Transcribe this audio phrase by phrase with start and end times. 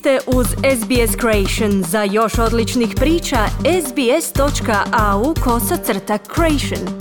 [0.00, 1.82] ste uz SBS Creation.
[1.82, 3.46] Za još odličnih priča,
[3.86, 6.98] sbs.au kosacrta creation.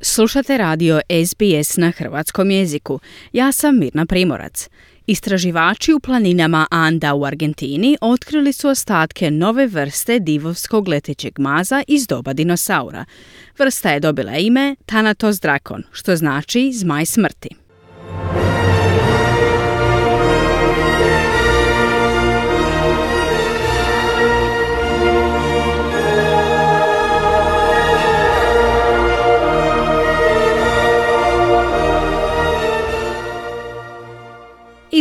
[0.00, 3.00] Slušate radio SBS na hrvatskom jeziku.
[3.32, 4.68] Ja sam Mirna Primorac.
[5.06, 12.06] Istraživači u planinama Anda u Argentini otkrili su ostatke nove vrste divovskog letećeg maza iz
[12.06, 13.04] doba dinosaura.
[13.58, 17.65] Vrsta je dobila ime Thanatos drakon, što znači zmaj smrti.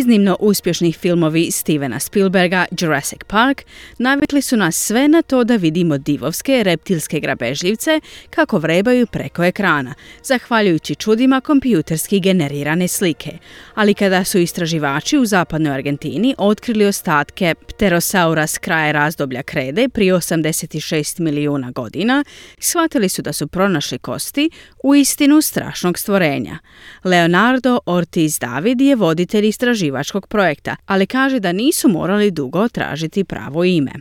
[0.05, 3.61] Iznimno uspješnih filmovi Stevena Spielberga Jurassic Park
[3.97, 9.93] navikli su nas sve na to da vidimo divovske reptilske grabežljivce kako vrebaju preko ekrana,
[10.23, 13.37] zahvaljujući čudima kompjuterski generirane slike.
[13.75, 20.13] Ali kada su istraživači u zapadnoj Argentini otkrili ostatke pterosaura s kraja razdoblja krede prije
[20.13, 22.23] 86 milijuna godina,
[22.59, 24.49] shvatili su da su pronašli kosti
[24.84, 26.57] u istinu strašnog stvorenja.
[27.03, 33.24] Leonardo Ortiz David je voditelj istraživača istraživačkog projekta, ali kaže da nisu morali dugo tražiti
[33.24, 33.91] pravo ime.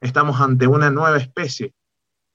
[0.00, 1.70] Estamos ante una nueva especie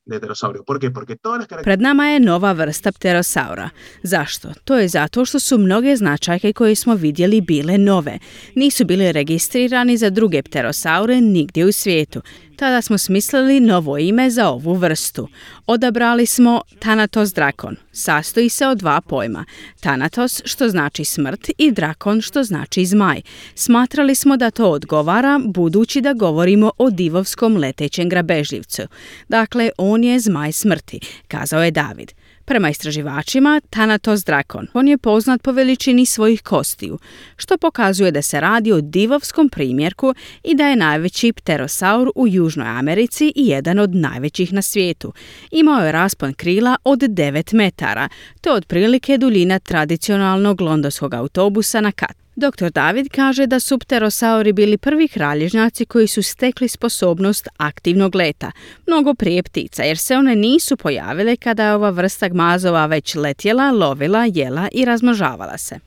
[0.06, 0.64] de pterosaurio.
[0.64, 0.90] ¿Por qué?
[0.92, 3.70] Porque todas las Pred nama je nova vrsta pterosaura.
[4.04, 4.54] Zašto?
[4.64, 8.20] To je zato što su mnoge značajke koje smo vidjeli bile nove.
[8.56, 12.22] Nisu bili registrirani za druge pterosaure nigdje u svijetu.
[12.60, 15.28] Tada smo smislili novo ime za ovu vrstu.
[15.68, 17.76] Odabrali smo Thanatos drakon.
[17.92, 19.46] Sastoji se od dva pojma.
[19.80, 23.22] Thanatos što znači smrt i drakon što znači zmaj.
[23.56, 28.82] Smatrali smo da to odgovara budući da govorimo o divovskom letećem grabežljivcu.
[29.28, 32.19] Dakle, on je zmaj smrti, kazao je David.
[32.50, 37.00] Prema istraživačima, Thanatos drakon, on je poznat po veličini svojih kostiju,
[37.38, 42.68] što pokazuje da se radi o divovskom primjerku i da je najveći pterosaur u Južnoj
[42.68, 45.14] Americi i jedan od najvećih na svijetu.
[45.52, 48.10] Imao je raspon krila od 9 metara,
[48.42, 52.29] to je otprilike duljina tradicionalnog londonskog autobusa na kat.
[52.40, 52.70] Dr.
[52.70, 58.52] David kaže da su pterosauri bili prvi kralježnjaci koji su stekli sposobnost aktivnog leta,
[58.88, 63.72] mnogo prije ptica, jer se one nisu pojavile kada je ova vrsta gmazova već letjela,
[63.72, 65.80] lovila, jela i razmnožavala se.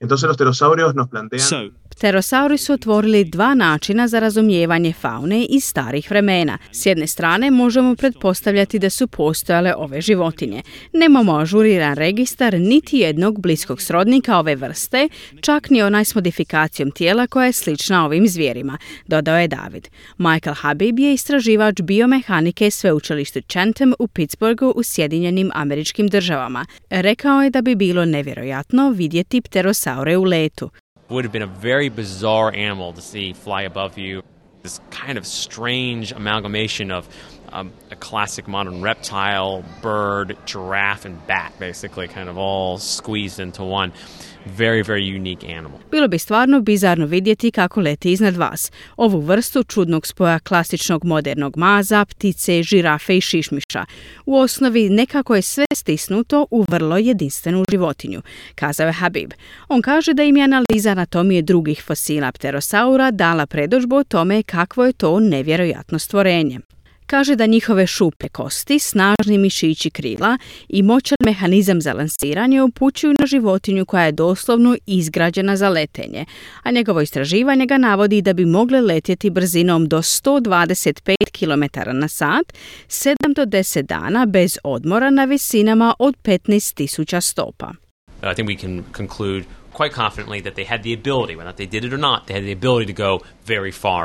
[0.00, 1.70] Entonces los pterosaurios nos plantean...
[1.90, 6.58] Pterosauri su otvorili dva načina za razumijevanje faune iz starih vremena.
[6.72, 10.62] S jedne strane možemo pretpostavljati da su postojale ove životinje.
[10.92, 15.08] Nemamo ažuriran registar niti jednog bliskog srodnika ove vrste,
[15.40, 19.88] čak ni onaj s modifikacijom tijela koja je slična ovim zvijerima, dodao je David.
[20.18, 26.66] Michael Habib je istraživač biomehanike sveučilištu Chatham u Pittsburghu u Sjedinjenim američkim državama.
[26.90, 30.70] Rekao je da bi bilo nevjerojatno vidjeti pterosaure u letu.
[31.08, 34.22] Would have been a very bizarre animal to see fly above you.
[34.62, 37.08] This kind of strange amalgamation of
[37.50, 43.62] um, a classic modern reptile, bird, giraffe, and bat, basically, kind of all squeezed into
[43.62, 43.92] one.
[44.46, 45.78] Very, very unique animal.
[45.90, 48.72] Bilo bi stvarno bizarno vidjeti kako leti iznad vas.
[48.96, 53.84] Ovu vrstu čudnog spoja klasičnog modernog maza, ptice, žirafe i šišmiša.
[54.26, 58.22] U osnovi nekako je sve stisnuto u vrlo jedinstvenu životinju,
[58.54, 59.32] kazao je Habib.
[59.68, 64.84] On kaže da im je analiza anatomije drugih fosila pterosaura dala predožbu o tome kakvo
[64.84, 66.60] je to nevjerojatno stvorenje.
[67.06, 73.26] Kaže da njihove šupe kosti, snažni mišići krila i moćan mehanizam za lansiranje upućuju na
[73.26, 76.24] životinju koja je doslovno izgrađena za letenje,
[76.62, 82.52] a njegovo istraživanje ga navodi da bi mogle letjeti brzinom do 125 km na sat,
[82.88, 87.72] 7 do 10 dana bez odmora na visinama od 15.000 stopa.
[88.22, 89.44] I think we can conclude
[89.76, 92.44] quite confidently that they had the ability, whether they did it or not, they had
[92.50, 93.10] the ability to go
[93.44, 94.04] very far.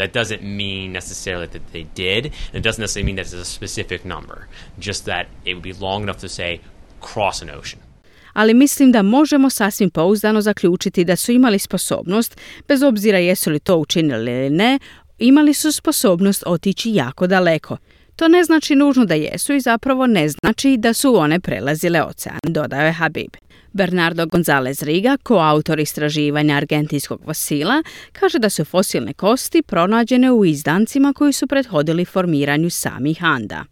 [0.00, 3.54] That doesn't mean necessarily that they did, and it doesn't necessarily mean that it's a
[3.60, 4.38] specific number,
[4.78, 6.60] just that it would be long enough to say
[7.00, 7.80] cross an ocean.
[8.34, 13.58] ali mislim da možemo sasvim pouzdano zaključiti da su imali sposobnost, bez obzira jesu li
[13.58, 14.78] to učinili ili ne,
[15.18, 17.76] imali su sposobnost otići jako daleko.
[18.16, 22.38] To ne znači nužno da jesu i zapravo ne znači da su one prelazile ocean,
[22.42, 23.30] dodao je Habib.
[23.74, 27.82] Bernardo Gonzalez Riga, koautor istraživanja argentinskog fosila,
[28.12, 33.64] kaže da su fosilne kosti pronađene u izdancima koji su prethodili formiranju samih Anda.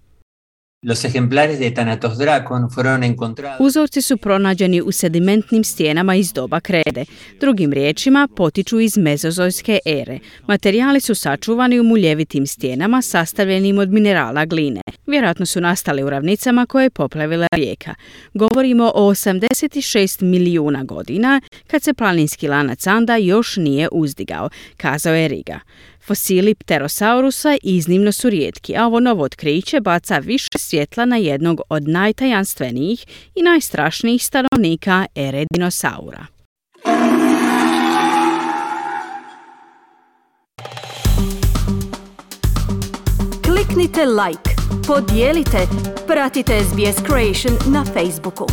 [0.85, 3.61] Los ejemplares de Thanatos dracon fueron encontrados...
[3.61, 7.05] Uzorci su pronađeni u sedimentnim stijenama iz doba krede.
[7.41, 10.19] Drugim riječima, potiču iz mezozojske ere.
[10.47, 14.81] Materijali su sačuvani u muljevitim stijenama sastavljenim od minerala gline.
[15.07, 17.95] Vjerojatno su nastali u ravnicama koje je poplavila rijeka.
[18.35, 25.29] Govorimo o 86 milijuna godina kad se planinski lanac Anda još nije uzdigao, kazao je
[25.29, 25.61] Riga.
[26.07, 31.89] Fosili pterosaurusa iznimno su rijetki, a ovo novo otkriće baca više svjetla na jednog od
[31.89, 36.27] najtajanstvenijih i najstrašnijih stanovnika ere dinosaura.
[43.45, 44.51] Kliknite like,
[44.87, 45.59] podijelite,
[46.07, 48.47] pratite SBS Creation na Facebooku.